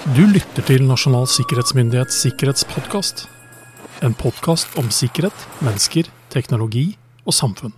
[0.00, 3.26] Du lytter til Nasjonal sikkerhetsmyndighets sikkerhetspodkast.
[4.00, 6.86] En podkast om sikkerhet, mennesker, teknologi
[7.28, 7.74] og samfunn.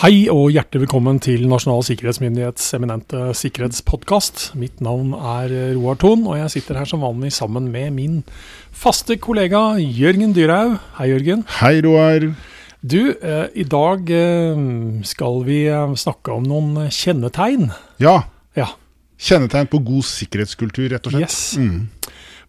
[0.00, 4.54] Hei og hjertelig velkommen til Nasjonal sikkerhetsmyndighets eminente sikkerhetspodkast.
[4.56, 8.22] Mitt navn er Roar Thon, og jeg sitter her som vanlig sammen med min
[8.72, 10.78] faste kollega Jørgen Dyrhaug.
[10.96, 11.44] Hei, Jørgen.
[11.60, 12.32] Hei, Roar.
[12.82, 14.62] Du, eh, i dag eh,
[15.06, 17.68] skal vi eh, snakke om noen kjennetegn.
[18.02, 18.16] Ja.
[18.58, 18.72] Ja.
[19.22, 21.30] Kjennetegn på god sikkerhetskultur, rett og slett.
[21.30, 21.54] Yes.
[21.62, 21.86] Mm.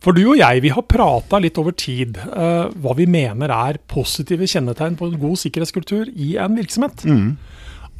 [0.03, 3.77] For du og jeg vi har prata litt over tid eh, hva vi mener er
[3.87, 7.05] positive kjennetegn på en god sikkerhetskultur i en virksomhet.
[7.05, 7.37] Mm.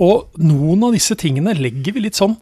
[0.01, 2.33] Og noen av disse tingene legger vi litt sånn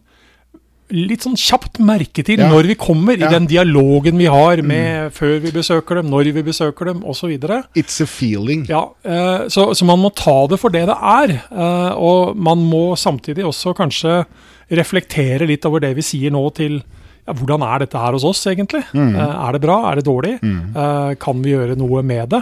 [0.92, 2.50] litt sånn kjapt merke til Ja.
[2.52, 6.44] når vi kommer i den dialogen vi har med før vi besøker dem, når vi
[6.44, 7.32] besøker dem osv.
[7.76, 8.66] It's a feeling.
[8.70, 11.36] Ja, eh, så, så man må ta det for det det er.
[11.52, 14.26] eh, Og man må samtidig også kanskje
[14.72, 16.82] reflektere litt over det vi sier nå til
[17.28, 18.84] ja, hvordan er dette her hos oss, egentlig?
[18.94, 19.16] Mm.
[19.16, 19.92] Eh, Er det bra?
[19.92, 20.40] Er det dårlig?
[20.44, 22.42] Eh, Kan vi gjøre noe med det?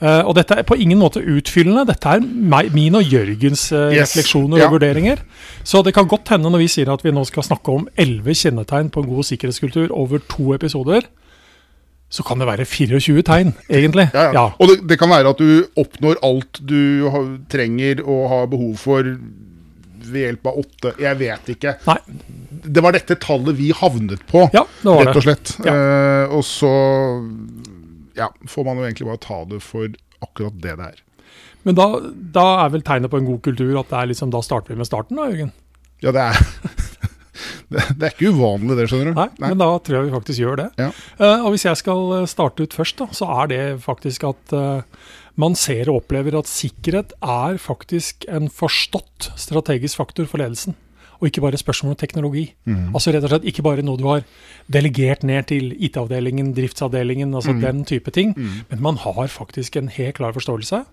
[0.00, 1.86] Eh, Og dette er på ingen måte utfyllende.
[1.86, 2.20] Dette er
[2.74, 4.14] min og Jørgens eh, Yes.
[4.16, 4.66] refleksjoner Ja.
[4.66, 5.18] og vurderinger.
[5.64, 8.34] Så det kan godt hende når vi sier at vi nå skal snakke om elleve
[8.34, 11.02] kjennetegn på en god sikkerhetskultur over to episoder,
[12.10, 14.10] så kan det være 24 tegn, egentlig.
[14.14, 14.44] Ja, ja.
[14.60, 18.76] Og det, det kan være at du oppnår alt du har, trenger og har behov
[18.76, 19.02] for
[20.06, 20.94] ved hjelp av åtte.
[21.02, 21.76] Jeg vet ikke.
[21.88, 21.98] Nei.
[22.64, 25.56] Det var dette tallet vi havnet på, Ja, rett og slett.
[25.64, 25.74] Ja.
[25.74, 26.70] Uh, og så
[28.16, 29.90] ja, får man jo egentlig bare ta det for
[30.24, 31.02] akkurat det det er.
[31.64, 31.88] Men da,
[32.36, 34.80] da er vel tegnet på en god kultur at det er liksom, da starter vi
[34.80, 35.52] med starten, da, Jørgen?
[36.04, 36.40] Ja, det er
[37.72, 39.18] det, det er ikke uvanlig, det, skjønner du.
[39.18, 40.68] Nei, men da tror jeg vi faktisk gjør det.
[40.80, 40.90] Ja.
[41.20, 45.04] Uh, og hvis jeg skal starte ut først, da, så er det faktisk at eh,
[45.40, 50.76] man ser og opplever at sikkerhet er faktisk en forstått strategisk faktor for ledelsen.
[51.20, 52.44] Og ikke bare spørsmål om teknologi.
[52.94, 54.24] Altså rett og slett ikke bare noe du har
[54.68, 58.34] delegert ned til IT-avdelingen, driftsavdelingen, altså den type ting.
[58.70, 60.84] Men man har faktisk en helt klar forståelse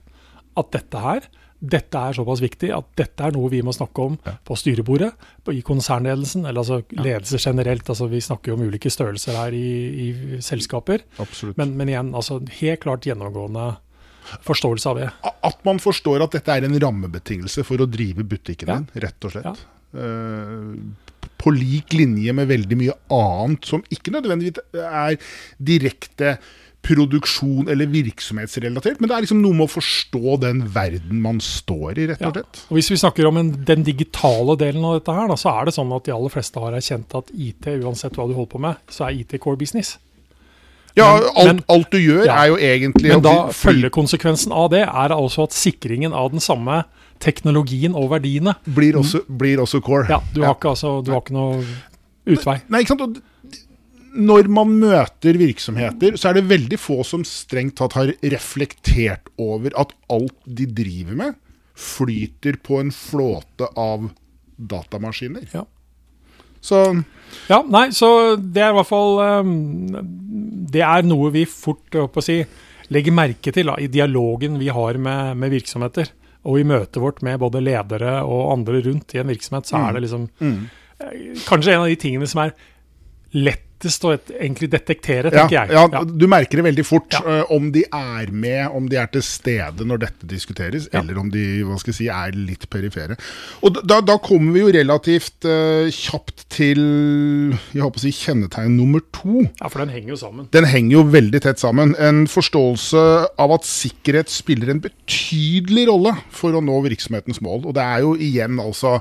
[0.58, 1.28] at dette her,
[1.62, 5.12] dette er såpass viktig at dette er noe vi må snakke om på styrebordet,
[5.46, 7.90] på, i konsernledelsen, eller altså ledelse generelt.
[7.90, 9.68] altså Vi snakker jo om ulike størrelser her i,
[10.08, 11.06] i selskaper.
[11.20, 11.58] Absolutt.
[11.58, 13.76] Men, men igjen, altså helt klart gjennomgående
[14.48, 15.10] forståelse av det.
[15.52, 18.80] At man forstår at dette er en rammebetingelse for å drive butikken Ja.
[18.82, 19.46] din, rett og slett.
[19.46, 19.56] Ja.
[19.92, 20.76] Uh,
[21.42, 25.18] på lik linje med veldig mye annet som ikke nødvendigvis er
[25.58, 26.36] direkte
[26.86, 32.00] produksjon eller virksomhetsrelatert, men det er liksom noe med å forstå den verden man står
[32.02, 32.62] i, rett og slett.
[32.70, 35.70] Og Hvis vi snakker om en, den digitale delen av dette, her, da, så er
[35.70, 38.64] det sånn at de aller fleste har erkjent at IT, uansett hva du holder på
[38.66, 39.98] med, så er IT core business.
[40.98, 42.36] Ja, Men- alt, men- alt du gjør Ja.
[42.44, 46.84] er jo egentlig Men da følgekonsekvensen av det er altså at sikringen av den samme
[47.20, 50.08] teknologien og verdiene blir, også, blir også core.
[50.10, 51.64] Ja, du har ikke, altså, du har ikke noe
[52.28, 52.62] utvei.
[52.70, 53.02] Nei, ikke sant?
[53.02, 53.22] Og
[54.18, 59.72] når man møter virksomheter, så er det veldig få som strengt tatt har reflektert over
[59.80, 61.36] at alt de driver med,
[61.76, 64.10] flyter på en flåte av
[64.60, 65.48] datamaskiner.
[65.54, 65.64] Ja.
[66.62, 66.84] Så
[67.50, 69.96] Ja, nei, så det er i hvert fall um,
[70.72, 72.42] Det er noe vi fort å si,
[72.94, 76.12] legger merke til da, i dialogen vi har med, med virksomheter.
[76.50, 79.94] Og i møtet vårt med både ledere og andre rundt i en virksomhet, så er
[79.96, 80.56] det liksom mm.
[81.46, 82.56] kanskje en av de tingene som er
[83.82, 85.92] lettest å egentlig detektere, ja, tenker jeg.
[85.94, 87.22] ja, du merker det veldig fort Ja.
[87.42, 91.00] eh, om de er med, om de er til stede når dette diskuteres, Ja.
[91.02, 93.18] eller om de hva skal jeg si, er litt perifere.
[93.64, 96.78] Og da, da kommer vi jo relativt uh, kjapt til
[97.74, 99.48] jeg håper å si, kjennetegn nummer to.
[99.60, 100.48] ja, for den henger jo sammen.
[100.52, 101.96] Den henger jo veldig tett sammen.
[102.00, 107.66] En forståelse av at sikkerhet spiller en betydelig rolle for å nå virksomhetens mål.
[107.66, 109.00] Og det er jo igjen altså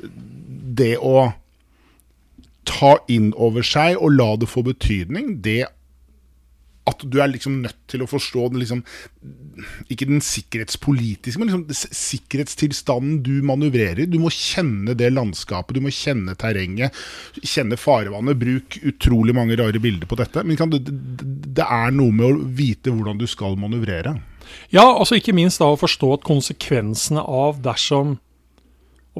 [0.00, 1.32] det å
[2.70, 5.38] ta inn over seg og la det få betydning.
[5.44, 5.64] Det
[6.88, 8.80] at du er liksom nødt til å forstå den liksom,
[9.92, 14.08] ikke den sikkerhetspolitiske, men liksom sikkerhetstilstanden du manøvrerer.
[14.10, 16.96] Du må kjenne det landskapet, du må kjenne terrenget,
[17.42, 18.40] kjenne farevannet.
[18.40, 20.44] Bruk utrolig mange rare bilder på dette.
[20.46, 24.16] Men kan det, det er noe med å vite hvordan du skal manøvrere.
[24.74, 28.18] Ja, altså ikke minst da å forstå at konsekvensene av dersom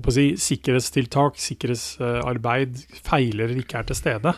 [0.08, 4.32] å si, sikkerhetstiltak, sikkerhetsarbeid feiler eller ikke er til stede,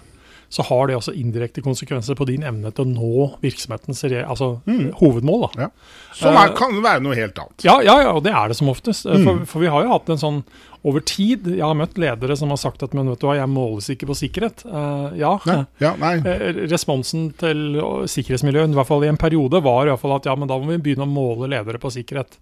[0.52, 4.90] så har det også indirekte konsekvenser på din evne til å nå virksomhetens altså, mm.
[4.98, 5.46] hovedmål.
[5.46, 5.64] Da.
[5.64, 5.68] Ja.
[6.18, 7.64] Som er, kan være noe helt annet.
[7.64, 9.08] Ja, ja, ja, og det er det som oftest.
[9.08, 9.24] Mm.
[9.24, 10.42] For, for vi har jo hatt en sånn
[10.82, 13.48] over tid Jeg har møtt ledere som har sagt at men vet du hva, jeg
[13.48, 14.64] måles ikke på sikkerhet.
[14.66, 15.36] Uh, ja.
[15.48, 16.16] Nei, ja, nei.
[16.20, 17.78] Eh, Responsen til
[18.10, 20.58] sikkerhetsmiljøet, i hvert fall i en periode, var i hvert fall at ja, men da
[20.60, 22.36] må vi begynne å måle ledere på sikkerhet.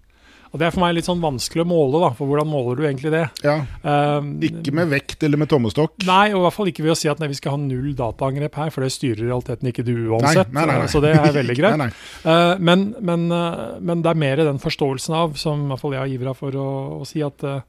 [0.50, 2.82] Og Det er for meg litt sånn vanskelig å måle, da, for hvordan måler du
[2.88, 3.22] egentlig det?
[3.46, 3.60] Ja.
[3.84, 5.94] Um, Ikke med vekt eller med tommestokk.
[6.08, 7.92] Nei, og i hvert fall ikke ved å si at nei, vi skal ha null
[7.98, 10.50] dataangrep her, for det styrer i realiteten ikke du uansett.
[10.50, 10.90] Nei, nei, nei.
[10.90, 11.68] Så det er veldig greit.
[12.20, 15.94] Uh, men, men, uh, men det er mer den forståelsen av, som i hvert fall
[15.94, 16.66] jeg har ivra for å,
[17.00, 17.62] å si, at uh,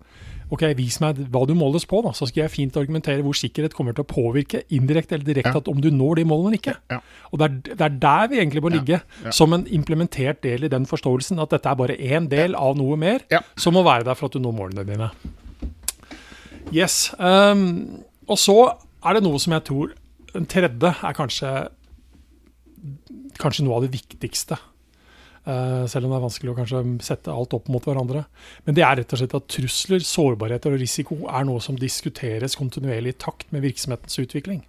[0.51, 3.75] ok, vis meg hva du måles på, da, så skal jeg fint argumentere hvor sikkerhet
[3.77, 5.61] kommer til å påvirke indirekte eller direkte Ja.
[5.63, 6.75] at om du når de målene eller ikke.
[6.91, 6.99] Ja.
[7.31, 9.31] Og det er, det er der vi egentlig må ligge, ja.
[9.31, 12.97] som en implementert del i den forståelsen, at dette er bare én del av noe
[12.99, 13.23] mer
[13.55, 15.09] som må være der for at du når målene dine.
[16.75, 17.13] Yes.
[17.19, 18.57] Um, og så
[19.03, 19.95] er det noe som jeg tror
[20.31, 21.49] Den tredje er kanskje
[23.41, 24.55] Kanskje noe av det viktigste.
[25.41, 28.25] Eh, selv om det er vanskelig å kanskje sette alt opp mot hverandre.
[28.67, 32.53] Men det er rett og slett at trusler, sårbarheter og risiko er noe som diskuteres
[32.59, 34.61] kontinuerlig i takt med virksomhetens utvikling.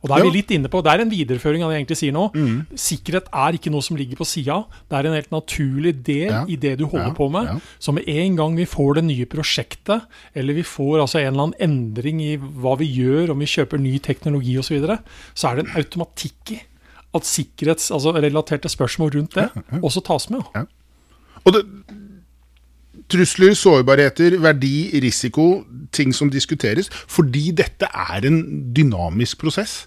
[0.00, 1.98] Og Det er vi litt inne på, Det er en videreføring av det jeg egentlig
[2.00, 2.32] sier nå.
[2.32, 2.66] Mm.
[2.72, 4.64] Sikkerhet er ikke noe som ligger på sida.
[4.88, 6.44] Det er en helt naturlig del Ja.
[6.48, 7.44] i det du holder Ja, på med.
[7.44, 7.58] ja.
[7.78, 10.00] Så med en gang vi får det nye prosjektet,
[10.34, 13.78] eller vi får altså en eller annen endring i hva vi gjør, om vi kjøper
[13.78, 14.98] ny teknologi osv., så, videre,
[15.34, 16.60] så er det en automatikk i
[17.14, 18.12] at sikkerhets, altså
[18.68, 19.48] spørsmål rundt det
[19.82, 20.42] også tas med.
[21.44, 21.64] Og det,
[23.10, 28.42] trusler, sårbarheter, verdi, risiko, ting som diskuteres, fordi dette er en
[28.74, 29.86] dynamisk prosess.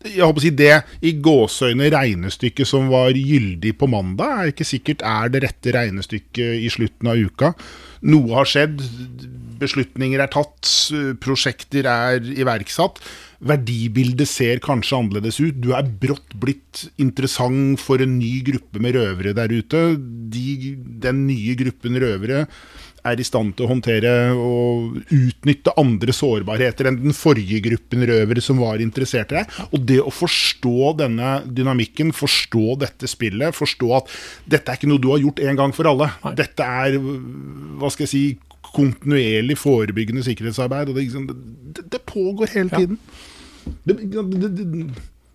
[0.00, 4.64] Jeg håper å si Det i gåseøyne regnestykket som var gyldig på mandag, er ikke
[4.64, 7.52] sikkert er det rette regnestykket i slutten av uka.
[8.08, 8.80] Noe har skjedd,
[9.60, 10.70] beslutninger er tatt,
[11.20, 13.02] prosjekter er iverksatt.
[13.40, 15.56] Verdibildet ser kanskje annerledes ut.
[15.62, 19.80] Du er brått blitt interessant for en ny gruppe med røvere der ute.
[19.96, 22.44] De, den nye gruppen røvere
[23.08, 28.44] er i stand til å håndtere og utnytte andre sårbarheter enn den forrige gruppen røvere
[28.44, 29.56] som var interessert i deg.
[29.72, 34.12] Og det å forstå denne dynamikken, forstå dette spillet, forstå at
[34.44, 36.10] dette er ikke noe du har gjort en gang for alle.
[36.36, 38.24] Dette er, hva skal jeg si,
[38.74, 40.88] kontinuerlig forebyggende sikkerhetsarbeid.
[40.92, 41.08] Og det,
[41.76, 42.98] det, det pågår hele tiden.
[43.84, 43.96] Det,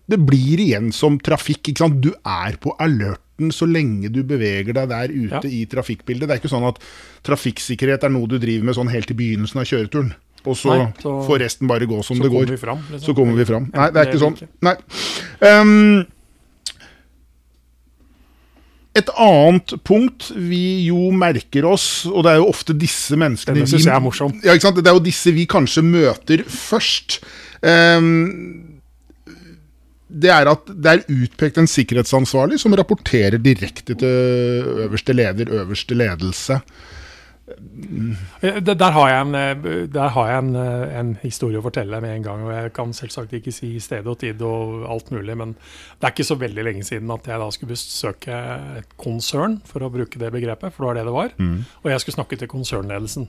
[0.08, 1.70] det, blir igjen som trafikk.
[2.02, 5.50] Du er på alerten så lenge du beveger deg der ute Ja.
[5.50, 6.28] i trafikkbildet.
[6.28, 6.80] Det er ikke sånn at
[7.26, 10.14] trafikksikkerhet er noe du driver med sånn helt i begynnelsen av kjøreturen.
[10.46, 12.56] Og så, Nei, så- får resten bare gå som det går.
[12.56, 12.78] fram.
[12.90, 13.00] liksom.
[13.00, 13.70] Så kommer vi fram.
[13.74, 14.48] Nei, det er ikke sånn.
[14.62, 14.76] Nei.
[15.42, 16.06] Ehm,
[18.96, 23.70] et annet punkt vi jo merker oss, og det er jo ofte disse menneskene Denne
[23.70, 24.32] synes jeg er morsom.
[24.44, 24.56] Ja?
[24.56, 27.18] Det er jo disse vi kanskje møter først.
[27.60, 28.78] Um,
[30.06, 35.98] det er at det er utpekt en sikkerhetsansvarlig som rapporterer direkte til øverste leder, øverste
[35.98, 36.60] ledelse.
[37.46, 42.00] Eh, Der har jeg, en, eh, der har jeg en, eh, en historie å fortelle
[42.00, 42.42] med en gang.
[42.42, 45.52] og Jeg kan selvsagt ikke si sted og tid og alt mulig, men
[46.00, 49.80] det er ikke så veldig lenge siden at jeg da skulle besøke et konsern, for
[49.80, 51.30] å bruke det begrepet, for det var det det var.
[51.84, 53.28] Og jeg skulle snakke til konsernledelsen.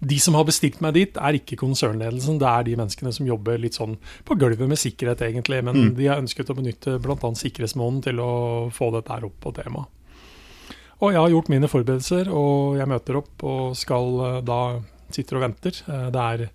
[0.00, 3.58] De som har bestilt meg dit, er ikke konsernledelsen, det er de menneskene som jobber
[3.58, 5.62] litt sånn på gulvet med sikkerhet, egentlig.
[5.64, 7.16] Men de har ønsket å benytte bl.a.
[7.34, 9.95] sikkerhetsmåneden til å få dette her opp på temaet.
[11.00, 14.60] Og jeg har gjort mine forberedelser, og jeg møter opp og skal eh, da
[15.12, 15.82] sitter og venter.
[15.86, 16.46] Eh, Det er,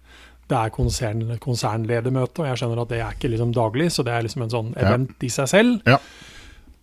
[0.52, 4.14] det er konsern, konsernledermøte, og jeg skjønner at det er ikke liksom daglig, så det
[4.18, 4.88] er liksom en sånn Ja.
[4.90, 5.82] event i seg selv.
[5.86, 6.00] Ja.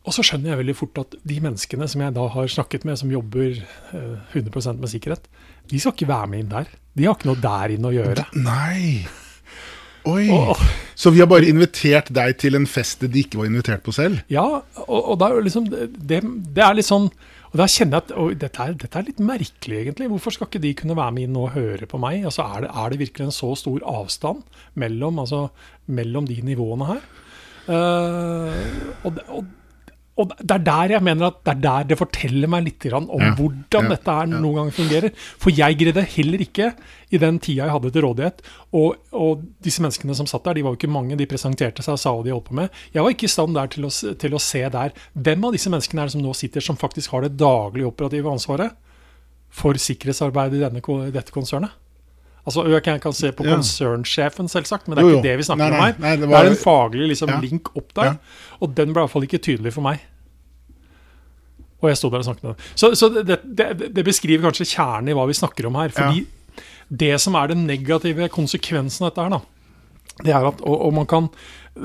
[0.09, 2.97] Og så skjønner jeg veldig fort at de menneskene som jeg da har snakket med,
[2.97, 3.59] som jobber
[3.93, 5.27] eh, 100% med sikkerhet,
[5.69, 6.71] de skal ikke være med inn der.
[6.97, 8.25] De har ikke noe der inne å gjøre.
[8.41, 9.05] Nei.
[10.09, 10.29] Oi.
[10.33, 10.57] Og,
[10.97, 14.23] Så vi har bare invitert deg til en fest de ikke var invitert på selv?
[14.33, 14.47] ja,
[14.87, 16.23] og, og da er liksom det,
[16.55, 17.11] det er litt sånn
[17.49, 20.09] Og da kjenner jeg at oi, dette, er, dette er litt merkelig, egentlig.
[20.12, 22.26] Hvorfor skal ikke de kunne være med inn og høre på meg?
[22.28, 24.43] Altså, er, det, er det virkelig en så stor avstand
[24.78, 25.47] mellom, altså,
[25.87, 27.07] mellom de nivåene her?
[27.69, 28.52] Uh,
[29.05, 29.49] og, og,
[30.19, 33.07] og det er der jeg mener at det er der det forteller meg litt om
[33.23, 34.25] Ja, hvordan ja, dette ja.
[34.33, 35.15] noen ganger fungerer.
[35.39, 36.73] For jeg greide heller ikke,
[37.15, 38.43] i den tida jeg hadde til rådighet,
[38.77, 41.95] og, og disse menneskene som satt der, de var jo ikke mange, de presenterte seg
[41.95, 42.83] og sa hva de holdt på med.
[42.95, 45.73] Jeg var ikke i stand der til å, til å se der hvem av disse
[45.73, 48.75] menneskene er det som nå sitter, som faktisk har det daglige operative ansvaret
[49.49, 50.83] for sikkerhetsarbeidet i denne,
[51.15, 51.73] dette konsernet.
[52.47, 55.16] Altså, Jeg kan, jeg kan se på konsernsjefen, selvsagt, men det er Jo, jo.
[55.18, 55.95] ikke det vi snakker Nei, om her.
[55.99, 57.40] nei, det det, er en faglig liksom, Ja.
[57.40, 58.14] link opp der, Ja.
[58.61, 60.00] og den ble i hvert fall ikke tydelig for meg.
[61.83, 62.64] Og jeg sto der og snakket med dem.
[62.75, 65.92] Så, så det, det, det beskriver kanskje kjernen i hva vi snakker om her.
[65.95, 66.25] Fordi
[66.90, 69.40] det som er den negative konsekvensen av dette her, da,
[70.25, 71.28] det er at og, og man kan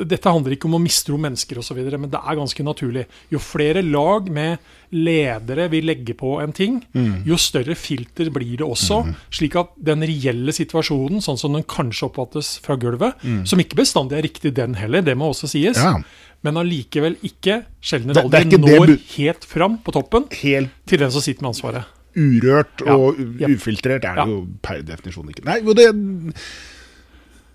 [0.08, 3.06] dette handler ikke om å mistro mennesker osv., men det er ganske naturlig.
[3.32, 4.58] Jo flere lag med
[4.94, 6.82] ledere vi legger på en ting,
[7.26, 9.02] jo større filter blir det også.
[9.34, 13.14] Slik at den reelle situasjonen, sånn som den kanskje oppfattes fra gulvet,
[13.50, 15.96] som ikke bestandig er riktig den heller, det må også sies, Ja.
[16.44, 20.70] men allikevel ikke, sjelden Det- eller er aldri, ikke når helt fram på toppen Helt
[20.86, 21.86] til den som sitter med ansvaret.
[22.16, 23.48] urørt og Ja.
[23.48, 24.26] ufiltrert er det Ja.
[24.28, 25.44] jo per definisjon ikke.
[25.46, 26.44] Nei, det,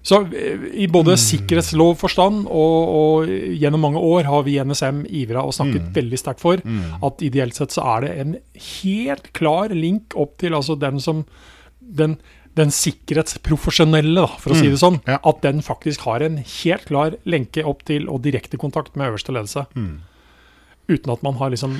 [0.09, 3.29] Så eh, i både sikkerhetslovforstand og, og
[3.61, 6.63] gjennom mange år har vi i NSM ivra og snakket veldig sterkt for
[7.09, 8.35] at ideelt sett så er det en
[8.81, 11.25] helt klar link opp til altså den som
[11.79, 12.19] den,
[12.59, 15.01] den sikkerhetsprofesjonelle, da, for å si det sånn.
[15.09, 15.19] Ja.
[15.29, 19.35] At den faktisk har en helt klar lenke opp til og direkte kontakt med øverste
[19.35, 19.67] ledelse.
[20.89, 21.75] Uten at man har liksom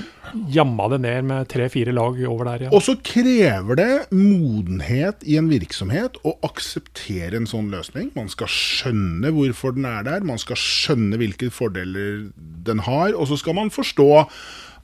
[0.53, 2.75] jamma det ned med tre-fire lag over der igjen.
[2.77, 8.11] Og så krever det modenhet i en virksomhet å akseptere en sånn løsning.
[8.19, 12.29] Man skal skjønne hvorfor den er der, man skal skjønne hvilke fordeler
[12.69, 14.11] den har, og så skal man forstå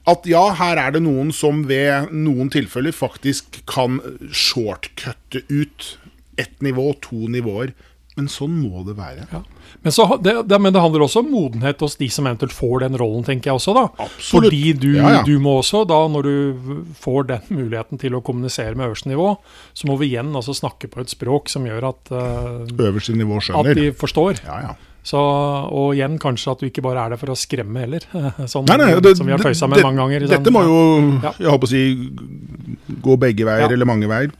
[0.09, 5.95] at ja, her er det noen som ved noen tilfeller faktisk kan shortcutte ut
[6.41, 7.73] ett nivå, to nivåer.
[8.15, 9.25] Men sånn må det være.
[9.27, 9.41] Ja.
[9.83, 12.85] Men, så, det, det, men det handler også om modenhet hos de som eventuelt får
[12.85, 13.73] den rollen, tenker jeg også.
[13.75, 13.83] da.
[14.05, 14.47] Absolutt.
[14.47, 15.21] Fordi du, Ja, ja.
[15.27, 19.33] du må også, da når du får den muligheten til å kommunisere med øverste nivå,
[19.75, 23.41] så må vi igjen altså snakke på et språk som gjør at, uh, Øverste nivå
[23.43, 24.39] at de forstår.
[24.47, 24.75] Ja, ja.
[25.05, 28.07] Så, og igjen kanskje at du ikke bare er der for å skremme heller,
[28.49, 30.25] sånn Nei, nei, det, som vi har tøysa med mange ganger.
[30.31, 30.79] Dette må jo,
[31.21, 31.35] Ja.
[31.37, 31.83] jeg håper å si,
[33.05, 34.31] gå begge veier, eller mange veier.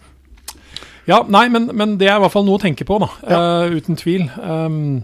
[1.06, 3.10] Ja, nei, men, men det er i hvert fall noe å tenke på, da.
[3.30, 4.26] eh, uten tvil.
[4.42, 5.04] Um,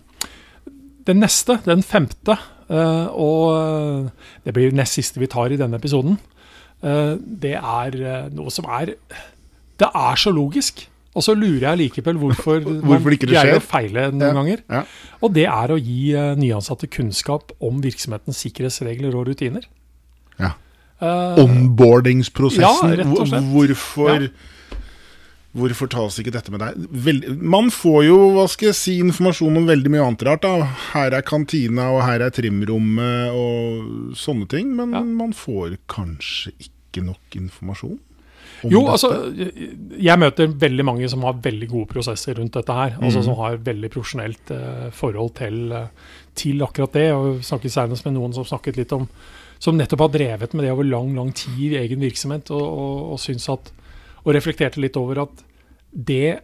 [1.05, 2.37] den neste, den femte,
[2.71, 6.17] uh, og eh, det blir nest siste vi tar i denne episoden,
[6.85, 7.99] uh, det er
[8.33, 8.95] noe som er
[9.81, 10.87] Det er så logisk.
[11.11, 14.61] Og så lurer jeg likevel hvorfor, Hvorfor ikke det greier å feile noen Ja, ganger.
[14.71, 14.83] ja.
[15.21, 19.65] Og det er å gi nyansatte kunnskap om virksomhetens sikkerhetsregler og rutiner.
[20.39, 20.53] Ja.
[21.41, 22.63] Onboardingsprosessen.
[22.63, 23.49] Ja, rett og slett.
[23.51, 23.75] Hvorfor
[24.07, 24.27] Hvorfor,
[25.57, 26.85] hvorfor tas ikke dette med deg?
[27.05, 30.41] Vel, man får jo hva skal jeg si, informasjon om veldig mye annet rart.
[30.45, 30.69] da.
[30.93, 34.75] Her er kantina, og her er trimrommet og sånne ting.
[34.75, 35.01] Men Ja.
[35.03, 37.99] man får kanskje ikke nok informasjon?
[38.63, 38.91] om Jo, dette?
[38.91, 39.09] altså,
[39.97, 42.91] jeg møter veldig mange som har veldig gode prosesser rundt dette her.
[42.99, 43.03] Mm.
[43.07, 45.87] Altså Som har veldig profesjonelt eh, forhold til, eh,
[46.35, 47.11] til akkurat det.
[47.11, 49.07] Og snakket senest med noen som snakket litt om
[49.61, 53.11] Som nettopp har drevet med det over lang lang tid i egen virksomhet, og, og,
[53.13, 53.71] og syns at
[54.25, 55.43] Og reflekterte litt over at
[55.91, 56.41] det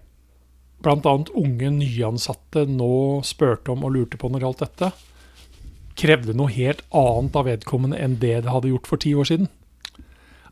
[0.84, 1.14] bl.a.
[1.34, 4.90] unge nyansatte nå spurte om og lurte på når det gjaldt dette,
[5.98, 9.48] krevde noe helt annet av vedkommende enn det det hadde gjort for ti år siden.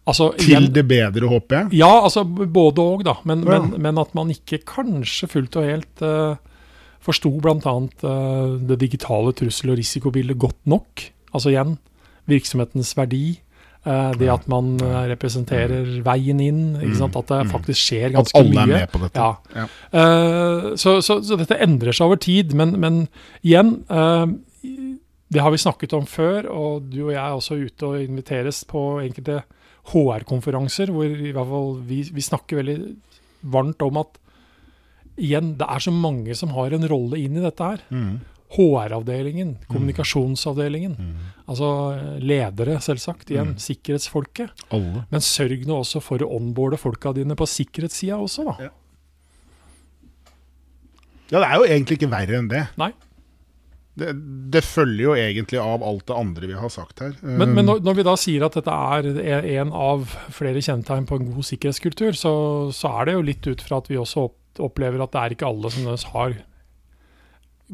[0.06, 1.80] Altså, Til igjen- det bedre, håper jeg.
[1.82, 3.16] ja, altså både og, da.
[3.26, 3.60] Men, Ja.
[3.62, 6.36] men, men at man ikke kanskje fullt og helt uh,
[7.02, 7.58] forsto bl.a.
[8.04, 11.06] Uh, det digitale trussel- og risikobildet godt nok.
[11.34, 11.78] Altså igjen,
[12.28, 13.40] virksomhetens verdi.
[13.86, 16.64] Eh, det at man eh, representerer veien inn.
[16.82, 17.18] Ikke sant?
[17.22, 18.50] At det faktisk skjer ganske mye.
[18.50, 19.28] At alle er med på dette.
[19.28, 19.62] Ja.
[19.62, 19.68] Ja.
[20.02, 22.56] Eh, så, så, så dette endrer seg over tid.
[22.58, 23.02] Men, men
[23.46, 24.26] igjen, eh,
[25.36, 28.64] det har vi snakket om før, og du og jeg er også ute og inviteres
[28.70, 29.42] på enkelte
[29.92, 32.78] HR-konferanser, hvor i hvert fall vi, vi snakker veldig
[33.54, 34.22] varmt om at
[35.22, 37.84] igjen, det er så mange som har en rolle inn i dette her.
[37.94, 38.16] Mm.
[38.56, 40.96] HR-avdelingen, kommunikasjonsavdelingen.
[41.46, 43.30] Altså eh, ledere, selvsagt.
[43.36, 44.66] Igjen, sikkerhetsfolket.
[44.76, 45.06] Alle.
[45.12, 48.56] Men sørg nå også for å onboarde folka dine på sikkerhetssida også, da.
[48.70, 48.74] Ja.
[51.34, 52.64] Ja, det er jo egentlig ikke verre enn det.
[52.78, 52.92] Nei.
[53.96, 54.10] Det,
[54.52, 57.14] det følger jo egentlig av alt det andre vi har sagt her.
[57.24, 59.08] Men, men når, når vi da sier at dette er
[59.62, 60.04] en- av
[60.36, 62.34] flere kjennetegn på en god sikkerhetskultur, så,
[62.76, 64.28] så er det jo litt ut fra at vi også
[64.68, 66.36] opplever at det er ikke alle som har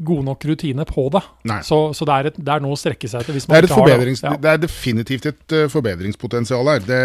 [0.00, 1.20] gode nok rutine på det.
[1.68, 3.34] Så, så det, er et, det er noe å strekke seg etter.
[3.36, 4.14] hvis man ikke har det.
[4.22, 4.30] Ja.
[4.40, 6.80] det er definitivt et eh, forbedringspotensial her.
[6.86, 7.00] Det,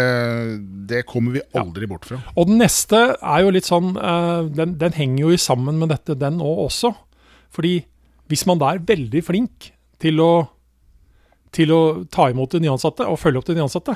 [0.88, 1.60] det kommer vi Ja.
[1.62, 2.20] aldri bort fra.
[2.36, 6.16] Og den neste er jo litt sånn eh, den, den henger jo sammen med dette,
[6.18, 6.94] den òg også.
[7.52, 7.74] Fordi
[8.28, 10.30] hvis man da er veldig flink til å,
[11.52, 13.94] til å ta imot de nyansatte og følge opp de nyansatte,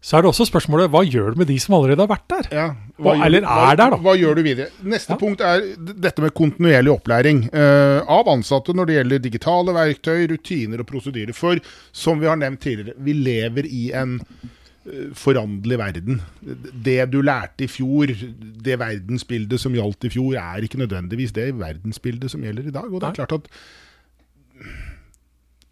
[0.00, 2.46] så er det også spørsmålet hva gjør du med de som allerede har vært der?
[2.56, 2.66] Ja,
[2.96, 3.98] Hva- hva, eller er der, da?
[4.00, 4.68] Hva gjør du videre?
[4.82, 5.18] Neste Ja.
[5.20, 10.80] punkt er dette med kontinuerlig opplæring uh, av ansatte når det gjelder digitale verktøy, rutiner
[10.80, 11.34] og prosedyrer.
[11.36, 11.60] For
[11.92, 16.22] som vi har nevnt tidligere, vi lever i en uh, foranderlig verden.
[16.40, 18.08] Det du lærte i fjor,
[18.64, 22.88] det verdensbildet som gjaldt i fjor, er ikke nødvendigvis det verdensbildet som gjelder i dag.
[22.88, 23.52] Og det er klart at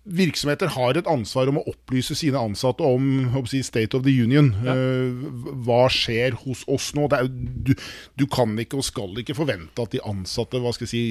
[0.09, 4.53] virksomheter har et ansvar om å opplyse sine ansatte om si, state of the union.
[4.65, 4.75] Ja.
[4.75, 7.09] Eh, hva skjer hos oss nå?
[7.13, 7.75] Det er, du,
[8.19, 11.05] du kan ikke og skal ikke forvente at de ansatte hva skal jeg si,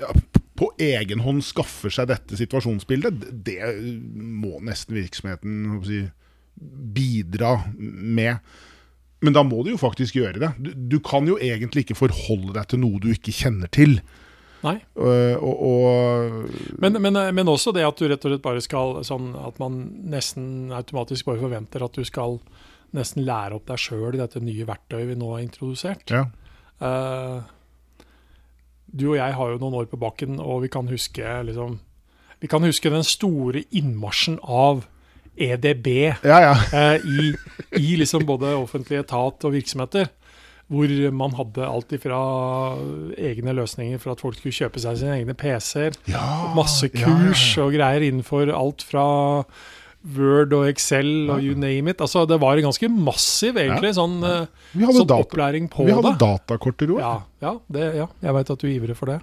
[0.00, 0.10] ja,
[0.58, 3.60] på egen hånd skaffer seg dette situasjonsbildet, det
[4.14, 6.02] må nesten virksomheten si,
[6.96, 8.42] bidra med.
[9.22, 10.50] Men da må du jo faktisk gjøre det.
[10.58, 14.00] Du, du, kan jo egentlig ikke forholde deg til noe du ikke kjenner til.
[14.62, 14.76] Nei.
[14.94, 19.00] Uh, og, og men, men, men, også det at du rett og slett bare skal
[19.06, 19.80] sånn At man
[20.12, 22.38] nesten automatisk bare forventer at du skal
[22.94, 26.12] nesten lære opp deg sjøl i dette nye verktøyet vi nå har introdusert.
[26.12, 26.26] Ja.
[26.82, 27.40] Uh,
[28.92, 31.78] du og jeg har jo noen år på bakken, og vi kan huske liksom,
[32.42, 34.84] Vi kan huske den store innmarsjen av
[35.32, 35.88] EDB
[36.20, 36.52] ja, ja.
[36.74, 37.32] uh, i,
[37.80, 40.10] i liksom både offentlig etat og virksomheter.
[40.72, 42.18] Hvor man hadde alt ifra
[43.20, 45.98] egne løsninger for at folk skulle kjøpe seg sine egne PC-er.
[46.08, 46.24] Ja,
[46.56, 49.04] masse kurs og greier innenfor alt fra
[50.02, 52.00] Word og Excel og you name it.
[52.02, 55.92] Altså, det var ganske massiv egentlig, sånn, eh, sånn opplæring på det.
[55.92, 57.02] Vi hadde datakorter òg.
[57.02, 57.12] Ja,
[57.44, 57.52] ja,
[58.00, 59.20] ja, jeg vet at du ivrer for det.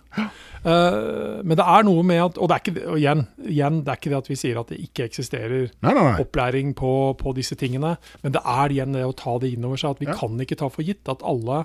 [0.64, 3.94] Uh, men det er noe med at Og, det er ikke, og igjen, igjen, det
[3.94, 6.18] er ikke det at vi sier at det ikke eksisterer nei, nei, nei.
[6.20, 7.94] opplæring på, på, disse tingene,
[8.24, 9.96] men det er igjen det å ta det inn over seg.
[9.96, 11.64] At vi kan ikke ta for gitt at alle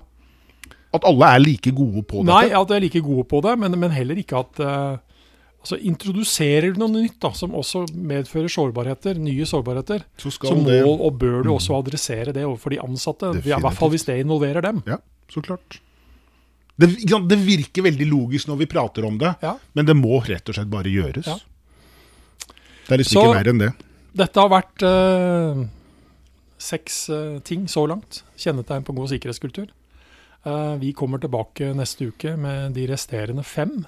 [0.94, 2.30] At alle er like gode på dette?
[2.30, 5.13] Nei, at de er like gode på det, men, men heller ikke at uh,
[5.64, 10.68] altså Introduserer du noe nytt da, som også medfører sårbarheter, nye sårbarheter, så, så må
[10.68, 11.54] det, og bør du mm.
[11.56, 13.32] også adressere det overfor de ansatte.
[13.40, 14.82] I hvert fall hvis det involverer dem.
[14.88, 15.00] Ja,
[15.32, 15.80] så klart.
[16.76, 16.90] Det,
[17.30, 19.54] det, virker veldig logisk når vi prater om det, ja.
[19.78, 21.30] men det må rett og slett bare gjøres.
[21.30, 21.38] Ja.
[22.84, 23.70] Det er liksom så, ikke mer enn det.
[24.20, 25.64] Dette har vært uh,
[26.60, 28.20] seks uh, ting så langt.
[28.36, 29.70] Kjennetegn på god sikkerhetskultur.
[30.44, 33.78] Uh, vi kommer tilbake neste uke med de resterende fem.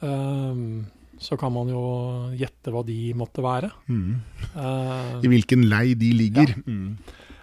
[0.00, 0.86] Um,
[1.20, 1.82] så kan man jo
[2.32, 3.68] gjette hva de måtte være.
[3.92, 4.14] Mm.
[4.54, 6.54] Uh, I hvilken lei de ligger.
[6.56, 6.62] Ja.
[6.64, 6.96] Mm.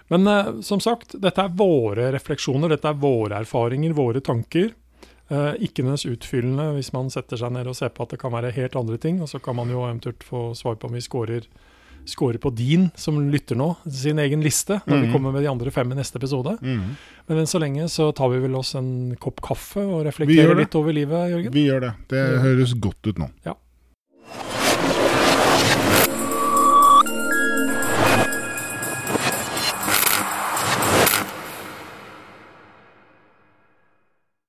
[0.08, 4.72] Men uh, som sagt, dette er våre refleksjoner, dette er våre erfaringer, våre tanker.
[5.28, 8.34] Uh, ikke nødvendigvis utfyllende hvis man setter seg ned og ser på at det kan
[8.34, 9.22] være helt andre ting.
[9.22, 11.46] Og så kan man jo eventuelt få svar på om vi scorer
[12.08, 15.06] score på din, som lytter nå, sin egen liste, når mm.
[15.06, 16.56] vi kommer med de andre fem i neste episode.
[16.62, 16.96] Mm.
[17.28, 20.76] Men enn så lenge så tar vi vel oss en kopp kaffe og reflekterer litt
[20.80, 21.54] over livet, Jørgen?
[21.54, 21.94] Vi gjør det.
[22.14, 23.30] Det høres godt ut nå.
[23.48, 23.58] Ja.